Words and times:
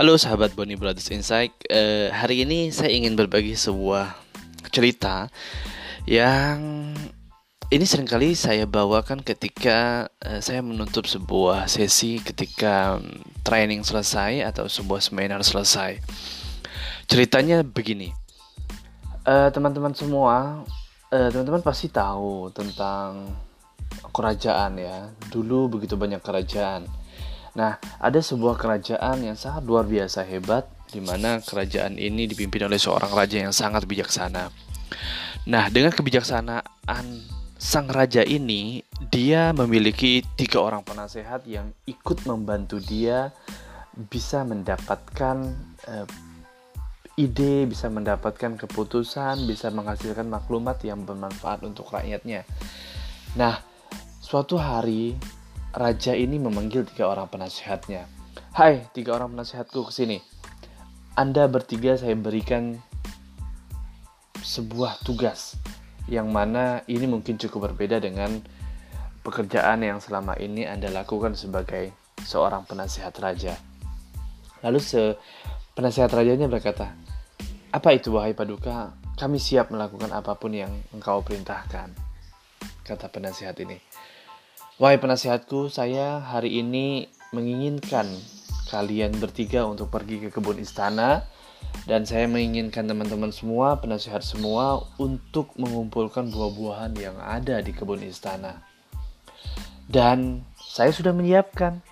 Halo 0.00 0.16
sahabat 0.16 0.56
Bonnie 0.56 0.80
Brothers 0.80 1.12
Insight. 1.12 1.52
Uh, 1.68 2.08
hari 2.08 2.48
ini 2.48 2.72
saya 2.72 2.88
ingin 2.88 3.20
berbagi 3.20 3.52
sebuah 3.52 4.16
cerita 4.72 5.28
yang 6.08 6.88
ini 7.68 7.84
sering 7.84 8.08
kali 8.08 8.32
saya 8.32 8.64
bawakan 8.64 9.20
ketika 9.20 10.08
uh, 10.24 10.40
saya 10.40 10.64
menutup 10.64 11.04
sebuah 11.04 11.68
sesi 11.68 12.16
ketika 12.16 12.96
training 13.44 13.84
selesai 13.84 14.40
atau 14.48 14.72
sebuah 14.72 15.04
seminar 15.04 15.44
selesai. 15.44 16.00
Ceritanya 17.04 17.60
begini, 17.60 18.08
uh, 19.28 19.52
teman-teman 19.52 19.92
semua, 19.92 20.64
teman-teman 21.12 21.60
uh, 21.60 21.66
pasti 21.68 21.92
tahu 21.92 22.48
tentang 22.56 23.36
kerajaan 24.16 24.80
ya. 24.80 25.12
Dulu 25.28 25.76
begitu 25.76 26.00
banyak 26.00 26.24
kerajaan 26.24 26.88
Nah, 27.58 27.82
ada 27.98 28.20
sebuah 28.22 28.54
kerajaan 28.54 29.26
yang 29.26 29.34
sangat 29.34 29.66
luar 29.66 29.86
biasa 29.86 30.22
hebat, 30.26 30.70
di 30.90 31.02
mana 31.02 31.42
kerajaan 31.42 31.98
ini 31.98 32.26
dipimpin 32.30 32.66
oleh 32.66 32.78
seorang 32.78 33.10
raja 33.10 33.42
yang 33.42 33.54
sangat 33.54 33.86
bijaksana. 33.86 34.50
Nah, 35.50 35.64
dengan 35.70 35.90
kebijaksanaan 35.90 37.06
sang 37.58 37.88
raja 37.90 38.22
ini, 38.22 38.82
dia 39.10 39.50
memiliki 39.50 40.22
tiga 40.38 40.62
orang 40.62 40.86
penasehat 40.86 41.46
yang 41.46 41.74
ikut 41.86 42.24
membantu 42.26 42.78
dia 42.78 43.34
bisa 43.94 44.46
mendapatkan 44.46 45.36
uh, 45.90 46.06
ide, 47.18 47.68
bisa 47.68 47.92
mendapatkan 47.92 48.56
keputusan, 48.56 49.44
bisa 49.44 49.68
menghasilkan 49.68 50.24
maklumat 50.30 50.80
yang 50.86 51.04
bermanfaat 51.04 51.60
untuk 51.66 51.92
rakyatnya. 51.92 52.48
Nah, 53.36 53.60
suatu 54.22 54.56
hari 54.56 55.18
raja 55.70 56.18
ini 56.18 56.42
memanggil 56.42 56.82
tiga 56.82 57.06
orang 57.06 57.30
penasehatnya. 57.30 58.10
Hai, 58.50 58.90
tiga 58.90 59.14
orang 59.14 59.38
penasehatku 59.38 59.86
ke 59.86 59.92
sini. 59.94 60.18
Anda 61.14 61.46
bertiga 61.46 61.94
saya 61.94 62.14
berikan 62.18 62.78
sebuah 64.40 65.04
tugas 65.06 65.54
yang 66.10 66.32
mana 66.34 66.82
ini 66.90 67.06
mungkin 67.06 67.38
cukup 67.38 67.70
berbeda 67.70 68.02
dengan 68.02 68.42
pekerjaan 69.22 69.84
yang 69.86 70.02
selama 70.02 70.34
ini 70.42 70.66
Anda 70.66 70.90
lakukan 70.90 71.38
sebagai 71.38 71.94
seorang 72.18 72.66
penasehat 72.66 73.14
raja. 73.22 73.54
Lalu 74.66 74.80
se 74.82 75.14
penasehat 75.78 76.10
rajanya 76.10 76.50
berkata, 76.50 76.98
"Apa 77.70 77.94
itu 77.94 78.18
wahai 78.18 78.34
paduka? 78.34 78.90
Kami 79.14 79.38
siap 79.38 79.70
melakukan 79.70 80.10
apa 80.10 80.34
pun 80.34 80.50
yang 80.50 80.72
engkau 80.90 81.22
perintahkan." 81.22 81.94
Kata 82.82 83.06
penasehat 83.06 83.54
ini. 83.62 83.78
Wahai 84.80 84.96
penasihatku, 84.96 85.68
saya 85.68 86.24
hari 86.24 86.56
ini 86.56 87.04
menginginkan 87.36 88.08
kalian 88.72 89.12
bertiga 89.20 89.68
untuk 89.68 89.92
pergi 89.92 90.24
ke 90.24 90.28
kebun 90.32 90.56
istana 90.56 91.28
dan 91.84 92.08
saya 92.08 92.24
menginginkan 92.24 92.88
teman-teman 92.88 93.28
semua, 93.28 93.76
penasihat 93.76 94.24
semua 94.24 94.80
untuk 94.96 95.52
mengumpulkan 95.60 96.32
buah-buahan 96.32 96.96
yang 96.96 97.12
ada 97.20 97.60
di 97.60 97.76
kebun 97.76 98.00
istana. 98.08 98.64
Dan 99.84 100.48
saya 100.56 100.96
sudah 100.96 101.12
menyiapkan 101.12 101.84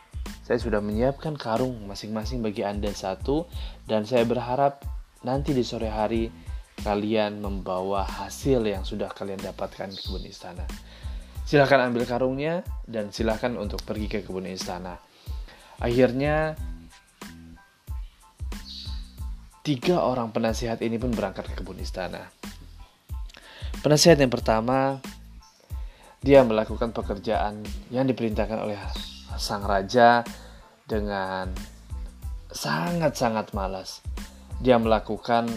saya 0.48 0.56
sudah 0.56 0.80
menyiapkan 0.80 1.36
karung 1.36 1.76
masing-masing 1.84 2.40
bagi 2.40 2.64
Anda 2.64 2.88
satu 2.88 3.44
dan 3.84 4.08
saya 4.08 4.24
berharap 4.24 4.80
nanti 5.20 5.52
di 5.52 5.60
sore 5.60 5.92
hari 5.92 6.32
kalian 6.80 7.44
membawa 7.44 8.08
hasil 8.08 8.64
yang 8.64 8.88
sudah 8.88 9.12
kalian 9.12 9.44
dapatkan 9.44 9.92
di 9.92 10.00
kebun 10.00 10.24
istana. 10.24 10.64
Silahkan 11.48 11.80
ambil 11.88 12.04
karungnya 12.04 12.60
dan 12.84 13.08
silahkan 13.08 13.56
untuk 13.56 13.80
pergi 13.80 14.04
ke 14.04 14.20
kebun 14.20 14.52
istana. 14.52 15.00
Akhirnya 15.80 16.52
tiga 19.64 20.04
orang 20.04 20.28
penasihat 20.28 20.76
ini 20.84 21.00
pun 21.00 21.08
berangkat 21.08 21.48
ke 21.48 21.64
kebun 21.64 21.80
istana. 21.80 22.28
Penasihat 23.80 24.20
yang 24.20 24.28
pertama 24.28 25.00
dia 26.20 26.44
melakukan 26.44 26.92
pekerjaan 26.92 27.64
yang 27.88 28.04
diperintahkan 28.04 28.68
oleh 28.68 28.76
sang 29.40 29.64
raja 29.64 30.28
dengan 30.84 31.48
sangat-sangat 32.52 33.56
malas. 33.56 34.04
Dia 34.60 34.76
melakukan 34.76 35.48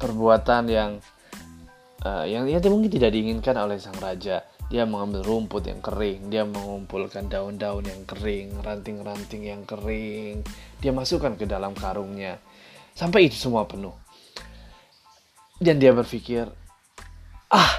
perbuatan 0.00 0.64
yang 0.72 0.96
uh, 2.08 2.24
yang, 2.24 2.48
yang 2.48 2.64
mungkin 2.72 2.88
tidak 2.88 3.12
diinginkan 3.12 3.60
oleh 3.60 3.76
sang 3.76 4.00
raja 4.00 4.48
dia 4.72 4.88
mengambil 4.88 5.20
rumput 5.20 5.68
yang 5.68 5.84
kering, 5.84 6.32
dia 6.32 6.48
mengumpulkan 6.48 7.28
daun-daun 7.28 7.84
yang 7.84 8.08
kering, 8.08 8.56
ranting-ranting 8.64 9.44
yang 9.44 9.68
kering, 9.68 10.40
dia 10.80 10.96
masukkan 10.96 11.36
ke 11.36 11.44
dalam 11.44 11.76
karungnya. 11.76 12.40
Sampai 12.96 13.28
itu 13.28 13.36
semua 13.36 13.68
penuh. 13.68 13.92
Dan 15.60 15.76
dia 15.76 15.92
berpikir, 15.92 16.48
ah, 17.52 17.72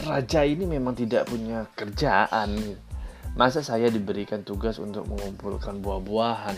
raja 0.00 0.40
ini 0.40 0.64
memang 0.64 0.96
tidak 0.96 1.28
punya 1.28 1.68
kerjaan. 1.76 2.56
Masa 3.36 3.60
saya 3.60 3.92
diberikan 3.92 4.40
tugas 4.40 4.80
untuk 4.80 5.04
mengumpulkan 5.12 5.76
buah-buahan? 5.84 6.56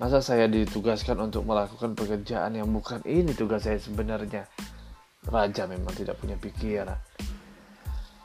Masa 0.00 0.24
saya 0.24 0.48
ditugaskan 0.48 1.28
untuk 1.28 1.44
melakukan 1.44 1.92
pekerjaan 1.92 2.56
yang 2.56 2.72
bukan 2.72 3.04
ini 3.04 3.36
tugas 3.36 3.68
saya 3.68 3.76
sebenarnya? 3.76 4.48
Raja 5.28 5.68
memang 5.68 5.92
tidak 5.92 6.16
punya 6.16 6.40
pikiran. 6.40 6.96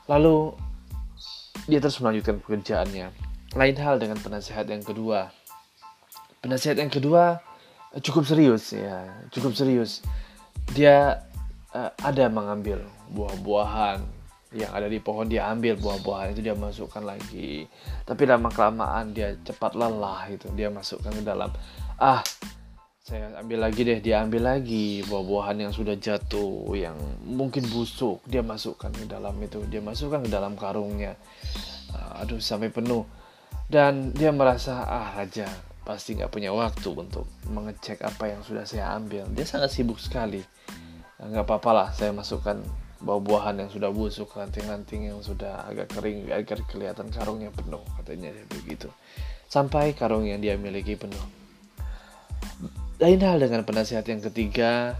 Lalu 0.07 0.71
dia 1.67 1.79
terus 1.79 1.99
melanjutkan 2.03 2.39
pekerjaannya. 2.43 3.07
Lain 3.53 3.75
hal 3.77 4.01
dengan 4.01 4.17
penasehat 4.19 4.67
yang 4.67 4.83
kedua. 4.83 5.29
Penasehat 6.43 6.75
yang 6.81 6.91
kedua 6.91 7.39
eh, 7.95 8.01
cukup 8.03 8.27
serius 8.27 8.75
ya, 8.75 9.07
cukup 9.31 9.55
serius. 9.55 10.03
Dia 10.75 11.23
uh, 11.73 11.91
ada 11.99 12.25
mengambil 12.31 12.83
buah-buahan 13.11 14.23
yang 14.53 14.69
ada 14.69 14.85
di 14.85 15.01
pohon 15.01 15.25
dia 15.25 15.49
ambil 15.49 15.73
buah-buahan 15.81 16.37
itu 16.37 16.45
dia 16.45 16.53
masukkan 16.53 17.01
lagi 17.01 17.65
tapi 18.05 18.29
lama 18.29 18.53
kelamaan 18.53 19.09
dia 19.09 19.33
cepat 19.41 19.73
lelah 19.73 20.29
itu 20.29 20.45
dia 20.53 20.69
masukkan 20.69 21.09
ke 21.09 21.25
dalam 21.25 21.49
ah 21.97 22.21
saya 23.03 23.35
ambil 23.35 23.67
lagi 23.67 23.83
deh 23.83 23.99
dia 23.99 24.23
ambil 24.23 24.47
lagi 24.47 25.03
buah-buahan 25.03 25.67
yang 25.67 25.75
sudah 25.75 25.99
jatuh 25.99 26.71
yang 26.71 26.95
mungkin 27.27 27.67
busuk. 27.67 28.23
Dia 28.23 28.39
masukkan 28.39 28.95
ke 28.95 29.03
dalam 29.03 29.35
itu. 29.43 29.59
Dia 29.67 29.83
masukkan 29.83 30.23
ke 30.23 30.31
dalam 30.31 30.55
karungnya. 30.55 31.19
Uh, 31.91 32.23
aduh 32.23 32.39
sampai 32.39 32.71
penuh. 32.71 33.03
Dan 33.67 34.15
dia 34.15 34.31
merasa 34.31 34.87
ah 34.87 35.19
raja 35.19 35.51
pasti 35.83 36.15
nggak 36.15 36.31
punya 36.31 36.55
waktu 36.55 36.95
untuk 36.95 37.27
mengecek 37.51 37.99
apa 38.07 38.31
yang 38.31 38.39
sudah 38.39 38.63
saya 38.63 38.95
ambil. 38.95 39.27
Dia 39.35 39.43
sangat 39.43 39.75
sibuk 39.75 39.99
sekali. 39.99 40.39
Nggak 41.19 41.43
apa-apa 41.43 41.71
lah 41.75 41.87
saya 41.91 42.15
masukkan 42.15 42.63
buah-buahan 43.03 43.67
yang 43.67 43.67
sudah 43.67 43.91
busuk 43.91 44.31
ranting-ranting 44.31 45.11
yang 45.11 45.19
sudah 45.19 45.67
agak 45.67 45.91
kering 45.91 46.31
agar 46.31 46.55
kelihatan 46.71 47.11
karungnya 47.11 47.51
penuh 47.51 47.83
katanya 47.99 48.31
begitu. 48.47 48.87
Sampai 49.51 49.91
karung 49.91 50.23
yang 50.23 50.39
dia 50.39 50.55
miliki 50.55 50.95
penuh 50.95 51.42
lain 53.01 53.19
hal 53.25 53.41
dengan 53.41 53.65
penasihat 53.65 54.05
yang 54.05 54.21
ketiga, 54.21 54.93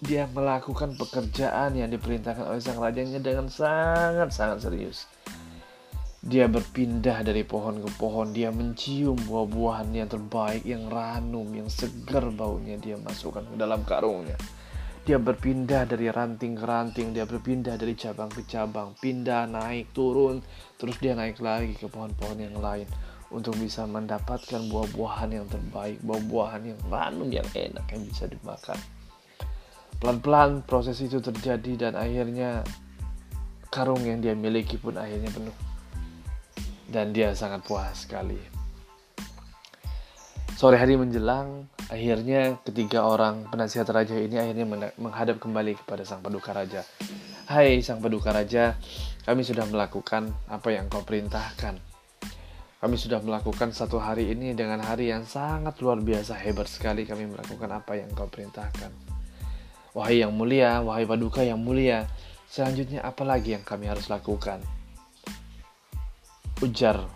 dia 0.00 0.24
melakukan 0.32 0.96
pekerjaan 0.96 1.76
yang 1.76 1.92
diperintahkan 1.92 2.44
oleh 2.44 2.60
sang 2.60 2.80
rajanya 2.80 3.20
dengan 3.20 3.48
sangat-sangat 3.52 4.64
serius. 4.64 5.08
Dia 6.24 6.48
berpindah 6.48 7.20
dari 7.20 7.44
pohon 7.44 7.84
ke 7.84 7.90
pohon, 8.00 8.32
dia 8.32 8.48
mencium 8.48 9.16
buah-buahan 9.28 9.92
yang 9.92 10.08
terbaik, 10.08 10.64
yang 10.64 10.88
ranum, 10.88 11.44
yang 11.52 11.68
segar 11.68 12.32
baunya, 12.32 12.80
dia 12.80 12.96
masukkan 12.96 13.44
ke 13.44 13.56
dalam 13.60 13.84
karungnya. 13.84 14.40
Dia 15.04 15.20
berpindah 15.20 15.84
dari 15.84 16.08
ranting 16.08 16.56
ke 16.56 16.64
ranting, 16.64 17.12
dia 17.12 17.28
berpindah 17.28 17.76
dari 17.76 17.92
cabang 17.92 18.32
ke 18.32 18.40
cabang, 18.48 18.96
pindah, 18.96 19.44
naik, 19.44 19.92
turun, 19.92 20.40
terus 20.80 20.96
dia 20.96 21.12
naik 21.12 21.44
lagi 21.44 21.76
ke 21.76 21.92
pohon-pohon 21.92 22.40
yang 22.40 22.56
lain 22.56 22.88
untuk 23.34 23.58
bisa 23.58 23.82
mendapatkan 23.84 24.62
buah-buahan 24.70 25.30
yang 25.34 25.46
terbaik, 25.50 25.98
buah-buahan 26.06 26.62
yang 26.70 26.78
ranum 26.86 27.26
yang 27.26 27.46
enak 27.50 27.82
yang 27.90 28.02
bisa 28.06 28.30
dimakan. 28.30 28.78
Pelan-pelan 29.98 30.62
proses 30.62 31.02
itu 31.02 31.18
terjadi 31.18 31.90
dan 31.90 31.92
akhirnya 31.98 32.62
karung 33.74 34.06
yang 34.06 34.22
dia 34.22 34.38
miliki 34.38 34.78
pun 34.78 34.94
akhirnya 34.94 35.34
penuh. 35.34 35.56
Dan 36.86 37.10
dia 37.10 37.34
sangat 37.34 37.66
puas 37.66 38.06
sekali. 38.06 38.38
Sore 40.54 40.78
hari 40.78 40.94
menjelang, 40.94 41.66
akhirnya 41.90 42.62
ketiga 42.62 43.02
orang 43.02 43.50
penasihat 43.50 43.90
raja 43.90 44.14
ini 44.14 44.38
akhirnya 44.38 44.94
menghadap 44.94 45.42
kembali 45.42 45.74
kepada 45.82 46.06
sang 46.06 46.22
paduka 46.22 46.54
raja. 46.54 46.86
Hai 47.50 47.82
sang 47.82 47.98
paduka 47.98 48.30
raja, 48.30 48.78
kami 49.26 49.42
sudah 49.42 49.66
melakukan 49.66 50.30
apa 50.46 50.68
yang 50.70 50.86
kau 50.86 51.02
perintahkan 51.02 51.93
kami 52.84 53.00
sudah 53.00 53.16
melakukan 53.24 53.72
satu 53.72 53.96
hari 53.96 54.36
ini 54.36 54.52
dengan 54.52 54.76
hari 54.84 55.08
yang 55.08 55.24
sangat 55.24 55.80
luar 55.80 56.04
biasa 56.04 56.36
hebat 56.36 56.68
sekali 56.68 57.08
kami 57.08 57.24
melakukan 57.32 57.72
apa 57.72 57.96
yang 57.96 58.12
kau 58.12 58.28
perintahkan. 58.28 58.92
Wahai 59.96 60.20
yang 60.20 60.36
mulia, 60.36 60.84
wahai 60.84 61.08
paduka 61.08 61.40
yang 61.40 61.56
mulia, 61.56 62.04
selanjutnya 62.44 63.00
apa 63.00 63.24
lagi 63.24 63.56
yang 63.56 63.64
kami 63.64 63.88
harus 63.88 64.12
lakukan? 64.12 64.60
Ujar 66.60 67.08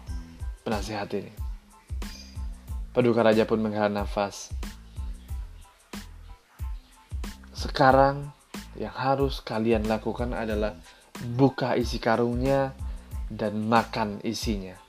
penasehat 0.64 1.12
ini. 1.12 1.36
Paduka 2.96 3.20
Raja 3.20 3.44
pun 3.44 3.60
menghela 3.60 3.92
nafas. 3.92 4.48
Sekarang 7.52 8.32
yang 8.72 8.96
harus 8.96 9.44
kalian 9.44 9.84
lakukan 9.84 10.32
adalah 10.32 10.80
buka 11.36 11.76
isi 11.76 12.00
karungnya 12.00 12.72
dan 13.28 13.68
makan 13.68 14.24
isinya. 14.24 14.87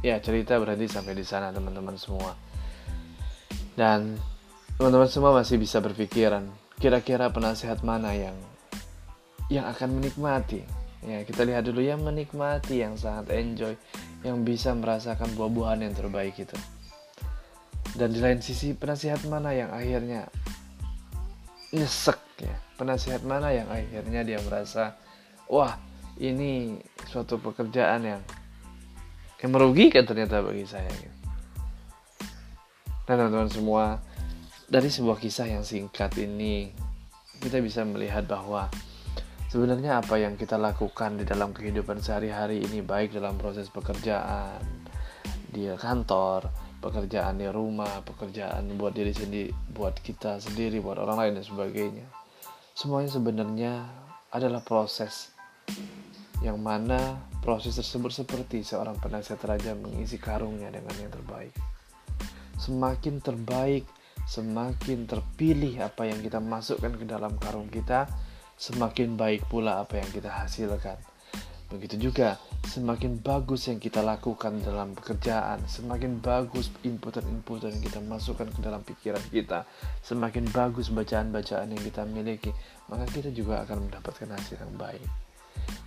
Ya, 0.00 0.16
cerita 0.16 0.56
berhenti 0.56 0.88
sampai 0.88 1.12
di 1.12 1.24
sana 1.28 1.52
teman-teman 1.52 1.92
semua. 2.00 2.32
Dan 3.76 4.16
teman-teman 4.80 5.08
semua 5.12 5.36
masih 5.36 5.60
bisa 5.60 5.76
berpikiran, 5.84 6.48
kira-kira 6.80 7.28
penasihat 7.28 7.84
mana 7.84 8.16
yang 8.16 8.36
yang 9.52 9.68
akan 9.68 10.00
menikmati. 10.00 10.64
Ya, 11.04 11.20
kita 11.24 11.44
lihat 11.44 11.68
dulu 11.68 11.84
yang 11.84 12.00
menikmati, 12.00 12.80
yang 12.80 12.96
sangat 12.96 13.28
enjoy, 13.32 13.76
yang 14.24 14.40
bisa 14.40 14.72
merasakan 14.72 15.32
buah-buahan 15.36 15.84
yang 15.84 15.92
terbaik 15.92 16.36
itu. 16.36 16.56
Dan 17.96 18.16
di 18.16 18.20
lain 18.24 18.40
sisi 18.40 18.72
penasihat 18.72 19.20
mana 19.28 19.52
yang 19.52 19.68
akhirnya 19.68 20.32
nyesek 21.76 22.20
ya. 22.40 22.56
Penasihat 22.80 23.20
mana 23.26 23.52
yang 23.52 23.68
akhirnya 23.68 24.24
dia 24.24 24.40
merasa 24.40 24.96
wah, 25.50 25.76
ini 26.16 26.80
suatu 27.04 27.36
pekerjaan 27.36 28.00
yang 28.06 28.20
yang 29.40 29.50
merugikan 29.56 30.04
ternyata 30.04 30.44
bagi 30.44 30.68
saya. 30.68 30.92
Dan 33.08 33.14
teman-teman 33.26 33.50
semua, 33.50 33.84
dari 34.70 34.86
sebuah 34.86 35.18
kisah 35.18 35.50
yang 35.50 35.66
singkat 35.66 36.14
ini 36.20 36.70
kita 37.40 37.58
bisa 37.58 37.82
melihat 37.82 38.28
bahwa 38.28 38.70
sebenarnya 39.50 39.98
apa 39.98 40.20
yang 40.20 40.36
kita 40.36 40.60
lakukan 40.60 41.18
di 41.18 41.24
dalam 41.26 41.50
kehidupan 41.50 41.98
sehari-hari 41.98 42.62
ini 42.62 42.84
baik 42.84 43.16
dalam 43.16 43.34
proses 43.40 43.66
pekerjaan 43.72 44.62
di 45.50 45.66
kantor, 45.74 46.46
pekerjaan 46.78 47.40
di 47.40 47.48
rumah, 47.50 48.04
pekerjaan 48.06 48.70
buat 48.78 48.94
diri 48.94 49.10
sendiri, 49.10 49.50
buat 49.74 49.98
kita 49.98 50.38
sendiri, 50.38 50.78
buat 50.78 51.02
orang 51.02 51.16
lain 51.18 51.32
dan 51.40 51.44
sebagainya. 51.48 52.06
Semuanya 52.76 53.10
sebenarnya 53.10 53.72
adalah 54.30 54.62
proses 54.62 55.34
yang 56.40 56.62
mana 56.62 57.18
proses 57.40 57.76
tersebut 57.76 58.12
seperti 58.12 58.62
seorang 58.62 58.96
penasihat 59.00 59.40
raja 59.44 59.72
mengisi 59.76 60.16
karungnya 60.20 60.68
dengan 60.72 60.92
yang 61.00 61.12
terbaik. 61.12 61.52
Semakin 62.60 63.24
terbaik 63.24 63.84
semakin 64.30 65.10
terpilih 65.10 65.82
apa 65.82 66.06
yang 66.06 66.22
kita 66.22 66.38
masukkan 66.38 66.94
ke 66.94 67.02
dalam 67.02 67.34
karung 67.42 67.66
kita, 67.66 68.06
semakin 68.54 69.18
baik 69.18 69.50
pula 69.50 69.82
apa 69.82 69.98
yang 69.98 70.06
kita 70.14 70.30
hasilkan. 70.30 70.94
Begitu 71.70 72.10
juga, 72.10 72.38
semakin 72.66 73.22
bagus 73.22 73.66
yang 73.70 73.78
kita 73.78 74.02
lakukan 74.02 74.58
dalam 74.62 74.94
pekerjaan, 74.94 75.62
semakin 75.70 76.18
bagus 76.18 76.70
inputan-inputan 76.82 77.74
yang 77.74 77.82
kita 77.82 78.02
masukkan 78.02 78.46
ke 78.50 78.58
dalam 78.58 78.82
pikiran 78.86 79.22
kita, 79.30 79.66
semakin 80.02 80.46
bagus 80.50 80.90
bacaan-bacaan 80.90 81.70
yang 81.70 81.82
kita 81.82 82.02
miliki, 82.06 82.50
maka 82.86 83.06
kita 83.10 83.30
juga 83.30 83.62
akan 83.66 83.86
mendapatkan 83.86 84.30
hasil 84.34 84.58
yang 84.62 84.74
baik. 84.78 85.29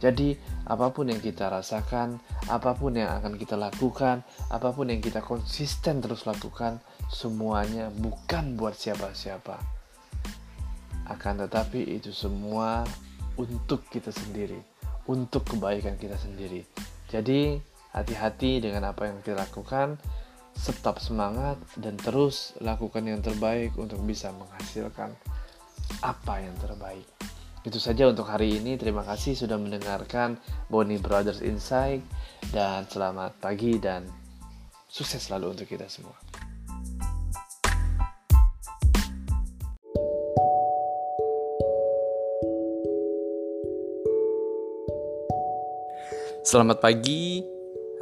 Jadi, 0.03 0.35
apa 0.67 0.91
pun 0.91 1.07
yang 1.07 1.23
kita 1.23 1.47
rasakan, 1.47 2.19
apa 2.51 2.75
pun 2.75 2.95
yang 2.99 3.11
akan 3.23 3.39
kita 3.39 3.55
lakukan, 3.55 4.23
apa 4.51 4.69
pun 4.75 4.91
yang 4.91 4.99
kita 4.99 5.23
konsisten 5.23 6.03
terus 6.03 6.27
lakukan, 6.27 6.83
semuanya 7.07 7.87
bukan 7.87 8.59
buat 8.59 8.75
siapa-siapa. 8.75 9.55
Akan 11.07 11.39
tetapi 11.39 11.87
itu 11.99 12.11
semua 12.11 12.83
untuk 13.39 13.87
kita 13.87 14.11
sendiri, 14.11 14.59
untuk 15.07 15.47
kebaikan 15.47 15.95
kita 15.95 16.19
sendiri. 16.19 16.67
Jadi, 17.07 17.55
hati-hati 17.95 18.59
dengan 18.59 18.91
apa 18.91 19.07
yang 19.07 19.23
kita 19.23 19.39
lakukan, 19.39 19.95
tetap 20.53 21.01
semangat 21.01 21.57
dan 21.79 21.97
terus 21.97 22.53
lakukan 22.61 23.03
yang 23.07 23.19
terbaik 23.25 23.73
untuk 23.79 23.99
bisa 24.05 24.29
menghasilkan 24.35 25.15
apa 26.01 26.33
yang 26.39 26.53
terbaik. 26.61 27.05
Itu 27.63 27.79
saja 27.79 28.11
untuk 28.11 28.27
hari 28.27 28.59
ini. 28.59 28.75
Terima 28.75 29.07
kasih 29.07 29.39
sudah 29.39 29.55
mendengarkan 29.55 30.35
Bonnie 30.67 30.99
Brothers 30.99 31.39
Insight 31.39 32.03
dan 32.51 32.83
selamat 32.91 33.39
pagi 33.39 33.79
dan 33.79 34.03
sukses 34.91 35.23
selalu 35.23 35.55
untuk 35.55 35.71
kita 35.71 35.87
semua. 35.87 36.11
Selamat 46.43 46.83
pagi, 46.83 47.39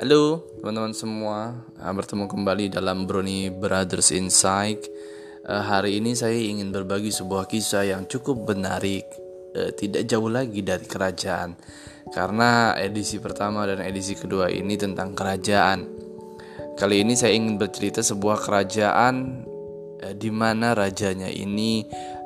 halo 0.02 0.42
teman-teman 0.58 0.98
semua. 0.98 1.54
Ah, 1.78 1.94
bertemu 1.94 2.26
kembali 2.26 2.74
dalam 2.74 3.06
Brony 3.06 3.54
Brothers 3.54 4.10
Insight. 4.10 4.90
Ah, 5.46 5.62
hari 5.62 6.02
ini 6.02 6.18
saya 6.18 6.34
ingin 6.34 6.74
berbagi 6.74 7.14
sebuah 7.14 7.46
kisah 7.46 7.86
yang 7.86 8.10
cukup 8.10 8.50
menarik 8.50 9.21
eh, 9.56 9.72
tidak 9.76 10.08
jauh 10.08 10.32
lagi 10.32 10.64
dari 10.64 10.86
kerajaan 10.88 11.56
karena 12.12 12.76
edisi 12.76 13.22
pertama 13.22 13.64
dan 13.64 13.80
edisi 13.84 14.18
kedua 14.18 14.52
ini 14.52 14.76
tentang 14.76 15.16
kerajaan. 15.16 15.88
Kali 16.76 17.04
ini 17.04 17.14
saya 17.14 17.36
ingin 17.36 17.60
bercerita 17.60 18.02
sebuah 18.02 18.42
kerajaan 18.42 19.46
eh, 20.02 20.16
di 20.16 20.32
mana 20.34 20.74
rajanya 20.76 21.30
ini 21.30 21.86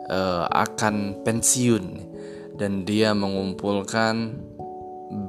eh, 0.10 0.45
akan 0.45 1.25
pensiun 1.25 1.86
dan 2.56 2.88
dia 2.88 3.12
mengumpulkan 3.12 4.42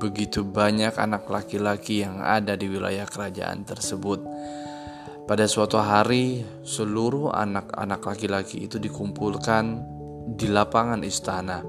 begitu 0.00 0.46
banyak 0.46 0.96
anak 0.96 1.28
laki-laki 1.28 2.00
yang 2.00 2.22
ada 2.24 2.56
di 2.56 2.70
wilayah 2.70 3.04
kerajaan 3.04 3.66
tersebut. 3.66 4.24
Pada 5.26 5.50
suatu 5.50 5.82
hari, 5.82 6.46
seluruh 6.62 7.34
anak-anak 7.34 7.98
laki-laki 7.98 8.70
itu 8.70 8.78
dikumpulkan 8.78 9.95
di 10.26 10.50
lapangan 10.50 11.06
istana. 11.06 11.62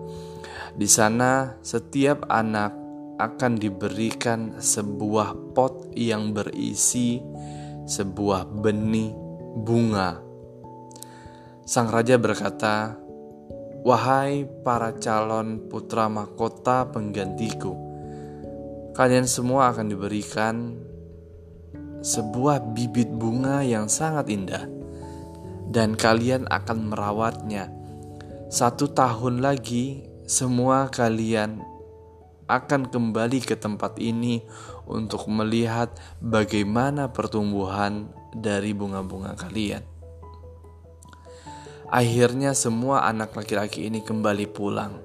Di 0.73 0.89
sana, 0.89 1.61
setiap 1.61 2.25
anak 2.25 2.73
akan 3.17 3.57
diberikan 3.57 4.57
sebuah 4.61 5.53
pot 5.53 5.93
yang 5.97 6.33
berisi 6.33 7.17
sebuah 7.87 8.45
benih 8.61 9.09
bunga. 9.57 10.21
Sang 11.65 11.89
raja 11.89 12.21
berkata, 12.21 12.93
"Wahai 13.81 14.45
para 14.61 14.93
calon 15.01 15.65
putra 15.65 16.05
mahkota 16.11 16.93
penggantiku, 16.93 17.73
kalian 18.93 19.25
semua 19.25 19.73
akan 19.73 19.87
diberikan 19.89 20.55
sebuah 22.05 22.77
bibit 22.77 23.09
bunga 23.09 23.65
yang 23.65 23.89
sangat 23.89 24.29
indah, 24.29 24.69
dan 25.73 25.97
kalian 25.97 26.45
akan 26.47 26.93
merawatnya 26.93 27.76
satu 28.47 28.87
tahun 28.95 29.43
lagi, 29.43 30.07
semua 30.23 30.87
kalian 30.87 31.59
akan 32.47 32.87
kembali 32.87 33.43
ke 33.43 33.59
tempat 33.59 33.99
ini 33.99 34.39
untuk 34.87 35.27
melihat 35.27 35.91
bagaimana 36.23 37.11
pertumbuhan 37.11 38.07
dari 38.31 38.71
bunga-bunga 38.71 39.35
kalian. 39.35 39.83
Akhirnya, 41.91 42.55
semua 42.55 43.03
anak 43.03 43.35
laki-laki 43.35 43.83
ini 43.91 43.99
kembali 43.99 44.47
pulang. 44.47 44.95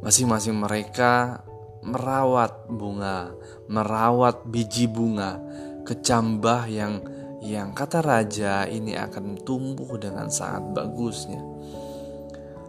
Masing-masing 0.00 0.56
mereka 0.56 1.44
merawat 1.84 2.64
bunga, 2.72 3.28
merawat 3.68 4.48
biji 4.48 4.88
bunga, 4.88 5.36
kecambah 5.84 6.64
yang 6.72 7.04
yang 7.44 7.76
kata 7.76 8.00
raja 8.00 8.64
ini 8.64 8.96
akan 8.96 9.36
tumbuh 9.44 10.00
dengan 10.00 10.32
sangat 10.32 10.72
bagusnya 10.72 11.42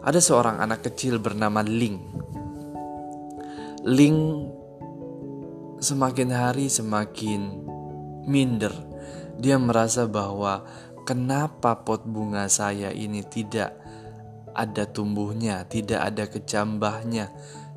ada 0.04 0.20
seorang 0.20 0.60
anak 0.60 0.84
kecil 0.92 1.18
bernama 1.24 1.64
Ling. 1.64 1.98
Ling 3.88 4.20
semakin 5.80 6.30
hari 6.32 6.68
semakin 6.68 7.64
minder. 8.28 8.72
Dia 9.40 9.56
merasa 9.60 10.08
bahwa 10.08 10.68
kenapa 11.08 11.84
pot 11.84 12.04
bunga 12.04 12.48
saya 12.52 12.92
ini 12.92 13.24
tidak 13.24 13.76
ada 14.54 14.86
tumbuhnya, 14.86 15.66
tidak 15.66 16.00
ada 16.14 16.24
kecambahnya, 16.30 17.32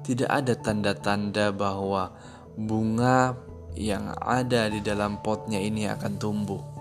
tidak 0.04 0.30
ada 0.30 0.54
tanda-tanda 0.54 1.50
bahwa 1.50 2.14
bunga 2.54 3.35
yang 3.76 4.14
ada 4.18 4.68
di 4.71 4.80
dalam 4.80 5.21
potnya 5.23 5.59
ini 5.59 5.88
akan 5.88 6.12
tumbuh. 6.21 6.75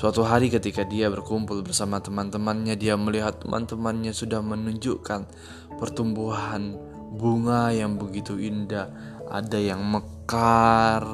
Suatu 0.00 0.24
hari 0.24 0.48
ketika 0.48 0.80
dia 0.80 1.12
berkumpul 1.12 1.60
bersama 1.60 2.00
teman-temannya, 2.00 2.72
dia 2.72 2.96
melihat 2.96 3.44
teman-temannya 3.44 4.16
sudah 4.16 4.40
menunjukkan 4.40 5.28
pertumbuhan 5.76 6.72
bunga 7.20 7.68
yang 7.68 8.00
begitu 8.00 8.40
indah. 8.40 8.88
Ada 9.28 9.60
yang 9.60 9.84
mekar, 9.84 11.04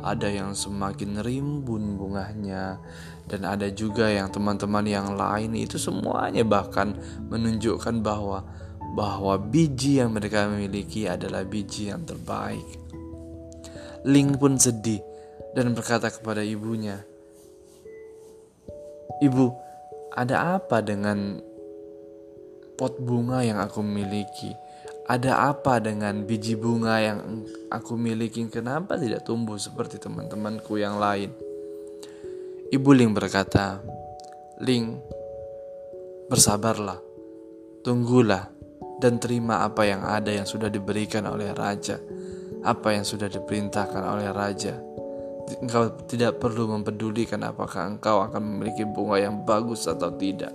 ada 0.00 0.32
yang 0.32 0.56
semakin 0.56 1.20
rimbun 1.20 2.00
bunganya, 2.00 2.80
dan 3.28 3.44
ada 3.44 3.68
juga 3.68 4.08
yang 4.08 4.32
teman-teman 4.32 4.88
yang 4.88 5.12
lain 5.12 5.52
itu 5.52 5.76
semuanya 5.76 6.40
bahkan 6.40 6.96
menunjukkan 7.28 8.00
bahwa 8.00 8.48
bahwa 8.96 9.36
biji 9.36 10.00
yang 10.00 10.16
mereka 10.16 10.48
miliki 10.48 11.04
adalah 11.04 11.44
biji 11.44 11.92
yang 11.92 12.08
terbaik. 12.08 12.80
Ling 14.08 14.40
pun 14.40 14.56
sedih 14.56 15.04
dan 15.52 15.76
berkata 15.76 16.08
kepada 16.08 16.40
ibunya, 16.40 17.11
"Ibu, 19.22 19.46
ada 20.18 20.58
apa 20.58 20.82
dengan 20.82 21.38
pot 22.74 22.98
bunga 22.98 23.46
yang 23.46 23.62
aku 23.62 23.78
miliki? 23.86 24.50
Ada 25.06 25.54
apa 25.54 25.78
dengan 25.78 26.26
biji 26.26 26.58
bunga 26.58 26.98
yang 26.98 27.46
aku 27.70 27.94
miliki? 27.94 28.42
Kenapa 28.50 28.98
tidak 28.98 29.22
tumbuh 29.22 29.54
seperti 29.54 30.02
teman-temanku 30.02 30.74
yang 30.82 30.98
lain?" 30.98 31.30
Ibu 32.72 32.90
Ling 32.96 33.12
berkata, 33.12 33.78
"Ling, 34.64 34.96
bersabarlah, 36.26 36.98
tunggulah, 37.84 38.48
dan 38.98 39.20
terima 39.22 39.62
apa 39.62 39.84
yang 39.86 40.02
ada 40.02 40.32
yang 40.32 40.48
sudah 40.48 40.72
diberikan 40.72 41.28
oleh 41.28 41.52
raja, 41.52 42.00
apa 42.64 42.96
yang 42.96 43.04
sudah 43.06 43.30
diperintahkan 43.30 44.02
oleh 44.02 44.32
raja." 44.32 44.92
Engkau 45.60 45.92
tidak 46.08 46.40
perlu 46.40 46.70
mempedulikan 46.70 47.44
apakah 47.44 47.90
engkau 47.90 48.24
akan 48.24 48.40
memiliki 48.40 48.86
bunga 48.88 49.20
yang 49.20 49.44
bagus 49.44 49.84
atau 49.84 50.14
tidak. 50.16 50.54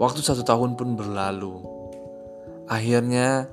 Waktu 0.00 0.20
satu 0.24 0.42
tahun 0.42 0.74
pun 0.74 0.98
berlalu. 0.98 1.62
Akhirnya 2.66 3.46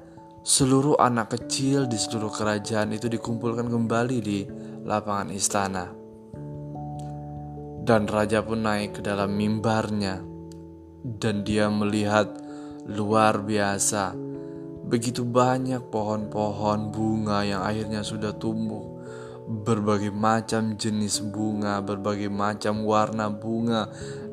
seluruh 0.45 0.95
anak 0.97 1.35
kecil 1.35 1.85
di 1.85 1.99
seluruh 1.99 2.31
kerajaan 2.31 2.95
itu 2.95 3.11
dikumpulkan 3.11 3.67
kembali 3.67 4.17
di 4.23 4.39
lapangan 4.87 5.29
istana. 5.33 5.85
Dan 7.83 8.05
raja 8.05 8.45
pun 8.45 8.63
naik 8.63 8.97
ke 8.97 9.01
dalam 9.01 9.33
mimbarnya 9.33 10.21
dan 11.03 11.41
dia 11.47 11.71
melihat 11.71 12.27
luar 12.85 13.41
biasa 13.41 14.28
Begitu 14.89 15.21
banyak 15.21 15.93
pohon-pohon 15.93 16.89
bunga 16.89 17.45
yang 17.45 17.61
akhirnya 17.61 18.01
sudah 18.01 18.33
tumbuh. 18.33 18.97
Berbagai 19.49 20.09
macam 20.09 20.77
jenis 20.77 21.21
bunga, 21.29 21.81
berbagai 21.81 22.29
macam 22.29 22.85
warna 22.85 23.29
bunga, 23.29 23.89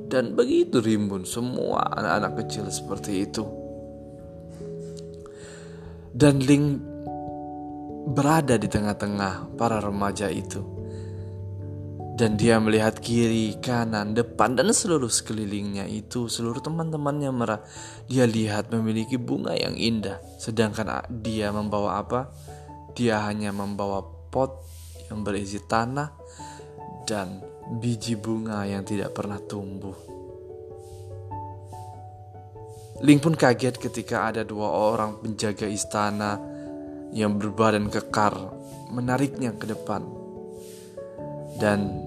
dan 0.08 0.32
begitu 0.32 0.80
rimbun 0.80 1.28
semua 1.28 1.88
anak-anak 1.92 2.32
kecil 2.44 2.64
seperti 2.72 3.28
itu. 3.28 3.44
Dan 6.16 6.40
Ling 6.40 6.80
berada 8.16 8.56
di 8.56 8.68
tengah-tengah 8.68 9.56
para 9.60 9.76
remaja 9.80 10.32
itu 10.32 10.75
dan 12.16 12.40
dia 12.40 12.56
melihat 12.56 12.96
kiri, 12.96 13.60
kanan, 13.60 14.16
depan, 14.16 14.56
dan 14.56 14.72
seluruh 14.72 15.12
sekelilingnya 15.12 15.84
itu, 15.84 16.32
seluruh 16.32 16.64
teman-temannya 16.64 17.28
merah. 17.28 17.60
Dia 18.08 18.24
lihat 18.24 18.72
memiliki 18.72 19.20
bunga 19.20 19.52
yang 19.52 19.76
indah, 19.76 20.24
sedangkan 20.40 21.04
dia 21.12 21.52
membawa 21.52 22.00
apa? 22.00 22.32
Dia 22.96 23.20
hanya 23.28 23.52
membawa 23.52 24.00
pot 24.32 24.64
yang 25.12 25.28
berisi 25.28 25.60
tanah 25.60 26.08
dan 27.04 27.44
biji 27.84 28.16
bunga 28.16 28.64
yang 28.64 28.80
tidak 28.80 29.12
pernah 29.12 29.36
tumbuh. 29.36 29.94
Ling 33.04 33.20
pun 33.20 33.36
kaget 33.36 33.76
ketika 33.76 34.32
ada 34.32 34.40
dua 34.40 34.72
orang 34.72 35.20
penjaga 35.20 35.68
istana 35.68 36.40
yang 37.12 37.36
berbadan 37.36 37.92
kekar 37.92 38.32
menariknya 38.88 39.52
ke 39.52 39.68
depan 39.68 40.26
dan 41.60 42.05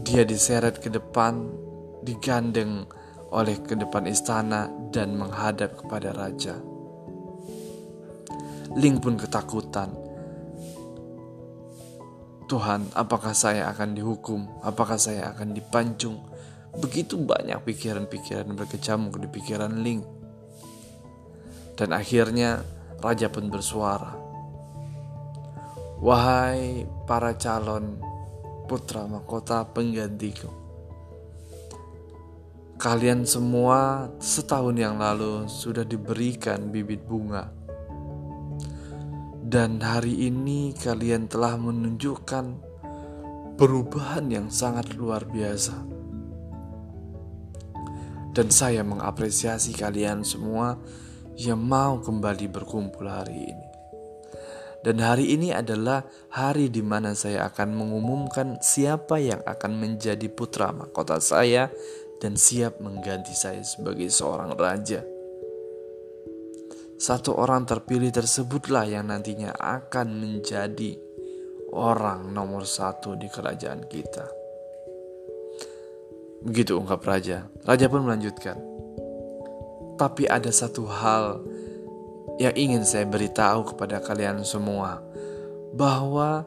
dia 0.00 0.24
diseret 0.24 0.80
ke 0.80 0.88
depan, 0.88 1.52
digandeng 2.00 2.88
oleh 3.32 3.60
ke 3.60 3.76
depan 3.76 4.08
istana 4.08 4.72
dan 4.88 5.20
menghadap 5.20 5.76
kepada 5.84 6.16
raja. 6.16 6.56
Ling 8.72 8.96
pun 9.04 9.20
ketakutan. 9.20 9.92
Tuhan, 12.48 12.88
apakah 12.96 13.32
saya 13.32 13.68
akan 13.72 13.96
dihukum? 13.96 14.64
Apakah 14.64 14.96
saya 14.96 15.32
akan 15.32 15.52
dipancung? 15.56 16.20
Begitu 16.72 17.20
banyak 17.20 17.60
pikiran-pikiran 17.64 18.48
berkecamuk 18.56 19.20
di 19.20 19.28
pikiran 19.28 19.80
Ling. 19.80 20.04
Dan 21.76 21.92
akhirnya 21.96 22.64
raja 23.00 23.28
pun 23.28 23.48
bersuara. 23.48 24.16
Wahai 26.00 26.84
para 27.08 27.36
calon 27.36 28.11
putra 28.66 29.06
mahkota 29.06 29.66
penggantiku. 29.70 30.50
Kalian 32.82 33.22
semua 33.22 34.10
setahun 34.18 34.74
yang 34.74 34.98
lalu 34.98 35.46
sudah 35.46 35.86
diberikan 35.86 36.74
bibit 36.74 37.06
bunga. 37.06 37.46
Dan 39.42 39.78
hari 39.78 40.26
ini 40.26 40.74
kalian 40.74 41.30
telah 41.30 41.54
menunjukkan 41.54 42.44
perubahan 43.54 44.26
yang 44.26 44.48
sangat 44.50 44.98
luar 44.98 45.22
biasa. 45.28 45.76
Dan 48.34 48.48
saya 48.50 48.82
mengapresiasi 48.82 49.76
kalian 49.76 50.26
semua 50.26 50.80
yang 51.38 51.62
mau 51.62 52.00
kembali 52.00 52.50
berkumpul 52.50 53.06
hari 53.06 53.52
ini. 53.52 53.71
Dan 54.82 54.98
hari 54.98 55.30
ini 55.38 55.54
adalah 55.54 56.02
hari 56.34 56.66
di 56.66 56.82
mana 56.82 57.14
saya 57.14 57.46
akan 57.46 57.70
mengumumkan 57.70 58.58
siapa 58.58 59.22
yang 59.22 59.38
akan 59.46 59.78
menjadi 59.78 60.26
putra 60.26 60.74
mahkota 60.74 61.22
saya 61.22 61.70
dan 62.18 62.34
siap 62.34 62.82
mengganti 62.82 63.30
saya 63.30 63.62
sebagai 63.62 64.10
seorang 64.10 64.58
raja. 64.58 65.06
Satu 66.98 67.34
orang 67.34 67.66
terpilih 67.66 68.10
tersebutlah 68.10 68.86
yang 68.86 69.10
nantinya 69.10 69.54
akan 69.54 70.18
menjadi 70.18 70.98
orang 71.74 72.30
nomor 72.34 72.66
satu 72.66 73.14
di 73.18 73.26
kerajaan 73.26 73.86
kita. 73.86 74.26
Begitu 76.42 76.74
ungkap 76.74 77.02
raja. 77.06 77.46
Raja 77.62 77.86
pun 77.86 78.02
melanjutkan. 78.02 78.58
Tapi 79.94 80.26
ada 80.26 80.50
satu 80.50 80.90
hal 80.90 81.42
yang 82.40 82.54
ingin 82.56 82.84
saya 82.86 83.04
beritahu 83.04 83.74
kepada 83.74 84.00
kalian 84.00 84.44
semua 84.46 85.02
bahwa 85.72 86.44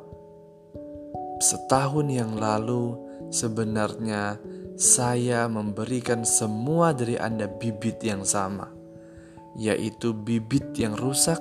setahun 1.41 2.07
yang 2.09 2.37
lalu 2.37 2.97
sebenarnya 3.29 4.39
saya 4.75 5.47
memberikan 5.47 6.27
semua 6.27 6.91
dari 6.91 7.15
Anda 7.15 7.47
bibit 7.47 8.03
yang 8.03 8.27
sama, 8.27 8.67
yaitu 9.55 10.11
bibit 10.11 10.75
yang 10.75 10.99
rusak, 10.99 11.39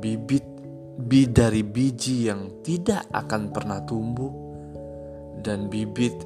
bibit 0.00 0.44
bi 0.92 1.28
dari 1.28 1.64
biji 1.64 2.28
yang 2.28 2.64
tidak 2.64 3.04
akan 3.12 3.52
pernah 3.52 3.84
tumbuh, 3.84 4.32
dan 5.44 5.68
bibit 5.68 6.16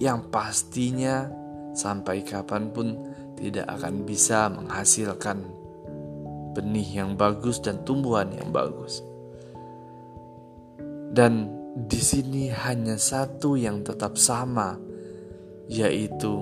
yang 0.00 0.32
pastinya 0.32 1.28
sampai 1.76 2.24
kapan 2.24 2.72
pun 2.72 2.96
tidak 3.36 3.68
akan 3.68 4.04
bisa 4.08 4.48
menghasilkan 4.48 5.59
benih 6.60 7.00
yang 7.00 7.16
bagus 7.16 7.64
dan 7.64 7.80
tumbuhan 7.88 8.28
yang 8.36 8.52
bagus. 8.52 9.00
Dan 11.10 11.48
di 11.72 11.96
sini 11.96 12.52
hanya 12.52 13.00
satu 13.00 13.56
yang 13.56 13.80
tetap 13.80 14.20
sama, 14.20 14.76
yaitu 15.72 16.36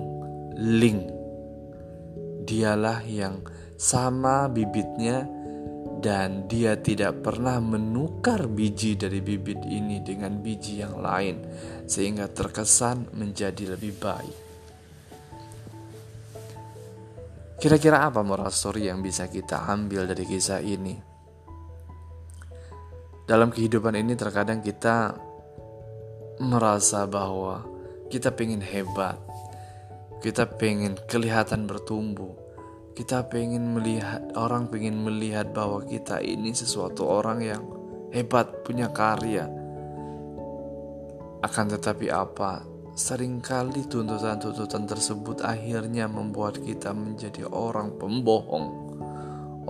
Ling. 0.59 1.07
Dialah 2.43 3.07
yang 3.07 3.47
sama 3.79 4.51
bibitnya 4.51 5.23
dan 6.03 6.51
dia 6.51 6.75
tidak 6.75 7.23
pernah 7.23 7.63
menukar 7.63 8.51
biji 8.51 8.99
dari 8.99 9.23
bibit 9.23 9.63
ini 9.63 10.03
dengan 10.03 10.43
biji 10.43 10.83
yang 10.83 10.99
lain 10.99 11.47
sehingga 11.87 12.27
terkesan 12.27 13.15
menjadi 13.15 13.79
lebih 13.79 13.95
baik. 14.03 14.48
Kira-kira 17.59 18.07
apa 18.07 18.23
moral 18.23 18.55
story 18.55 18.87
yang 18.87 19.03
bisa 19.03 19.27
kita 19.27 19.67
ambil 19.67 20.07
dari 20.07 20.23
kisah 20.23 20.63
ini? 20.63 20.95
Dalam 23.27 23.51
kehidupan 23.51 23.99
ini 23.99 24.15
terkadang 24.15 24.63
kita 24.63 25.19
merasa 26.39 27.03
bahwa 27.11 27.67
kita 28.15 28.31
pengen 28.31 28.63
hebat, 28.63 29.19
kita 30.23 30.47
pengen 30.47 31.03
kelihatan 31.11 31.67
bertumbuh, 31.67 32.31
kita 32.95 33.27
pengen 33.27 33.75
melihat 33.75 34.23
orang 34.39 34.71
pengen 34.71 35.03
melihat 35.03 35.51
bahwa 35.51 35.83
kita 35.83 36.23
ini 36.23 36.55
sesuatu 36.55 37.11
orang 37.11 37.43
yang 37.43 37.63
hebat 38.15 38.63
punya 38.63 38.87
karya. 38.95 39.51
Akan 41.43 41.67
tetapi 41.75 42.07
apa 42.07 42.78
Seringkali 42.99 43.87
tuntutan-tuntutan 43.87 44.91
tersebut 44.91 45.47
akhirnya 45.47 46.11
membuat 46.11 46.59
kita 46.59 46.91
menjadi 46.91 47.47
orang 47.47 47.95
pembohong, 47.95 48.67